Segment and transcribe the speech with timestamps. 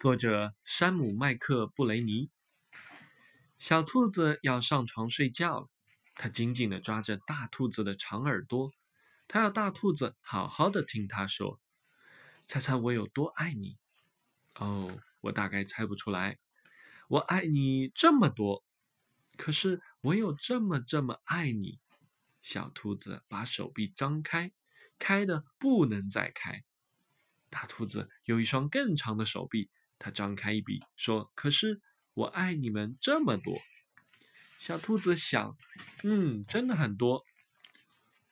[0.00, 2.30] 作者山姆·麦克布雷尼。
[3.58, 5.68] 小兔子要上床睡觉了，
[6.14, 8.72] 它紧紧地抓着大兔子的长耳朵，
[9.28, 11.60] 它要大兔子好好的听它说
[12.48, 13.76] ：“猜猜我有多爱你？”
[14.56, 16.38] 哦，我大概猜不出来。
[17.08, 18.64] 我爱你这么多，
[19.36, 21.78] 可是我有这么这么爱你。
[22.40, 24.50] 小兔子把手臂张开，
[24.98, 26.64] 开的不能再开。
[27.50, 29.68] 大兔子有一双更长的手臂。
[30.00, 31.80] 他张开一笔说：“可是
[32.14, 33.60] 我爱你们这么多。”
[34.58, 35.56] 小兔子想
[36.02, 37.24] ：“嗯，真的很多。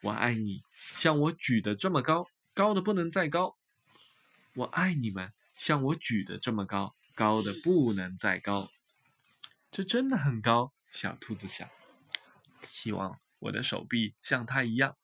[0.00, 0.62] 我爱你，
[0.96, 3.56] 像我举的这么高，高的不能再高。
[4.54, 8.70] 我爱你们，像我举的这么高，高的不能再高。
[9.70, 11.68] 这真的很高。”小兔子想
[12.70, 14.96] ：“希望我的手臂像它一样。”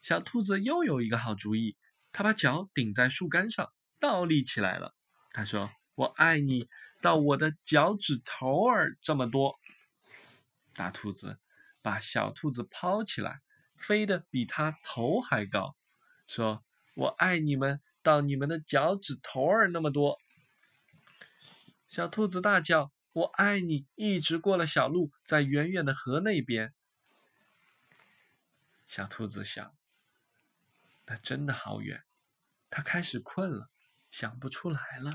[0.00, 1.76] 小兔子又有一个好主意，
[2.12, 4.94] 它把脚顶在树干上，倒立起来了。
[5.34, 6.68] 他说：“我爱你
[7.02, 9.58] 到我的脚趾头儿这么多。”
[10.72, 11.40] 大兔子
[11.82, 13.40] 把小兔子抛起来，
[13.76, 15.76] 飞得比它头还高，
[16.28, 20.20] 说：“我爱你们到你们的脚趾头儿那么多。”
[21.88, 26.72] 小兔子大叫：“我爱你！”一直过了小路，在远远的河那边。
[28.86, 29.74] 小兔子想
[31.06, 32.04] ：“那真的好远。”
[32.70, 33.68] 它开始困了。
[34.14, 35.10] 想不出来了。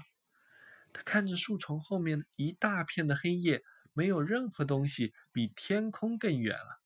[0.92, 6.82] 他看着树丛后面一大片的黑夜，没有任何东西比天空更远了。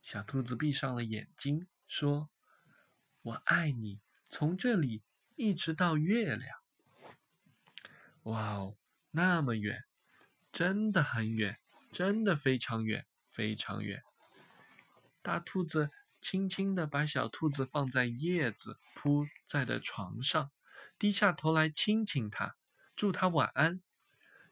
[0.00, 2.30] 小兔子闭上了眼睛，说
[3.20, 5.02] ：“我爱你，从这里
[5.36, 6.56] 一直到月亮。”
[8.24, 8.78] 哇哦，
[9.10, 9.84] 那么远，
[10.50, 11.58] 真的很远，
[11.92, 14.02] 真的非常远，非常远。
[15.20, 15.90] 大兔子
[16.22, 20.50] 轻轻地把小兔子放在叶子铺在的床上。
[20.98, 22.56] 低下头来亲亲它，
[22.96, 23.80] 祝它晚安。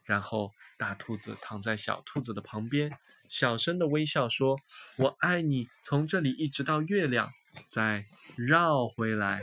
[0.03, 4.57] 然后大兔子躺在小兔子的旁边，小声的微笑说
[4.97, 7.29] ：“我爱你，从这里一直到月亮，
[7.67, 8.05] 再
[8.37, 9.41] 绕回来。”